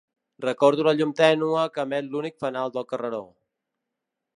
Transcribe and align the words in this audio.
Recordo 0.45 0.85
la 0.87 0.93
llum 1.01 1.11
tènue 1.21 1.67
que 1.77 1.85
emet 1.85 2.11
l'únic 2.15 2.43
fanal 2.47 2.77
del 2.79 2.89
carreró. 2.95 3.25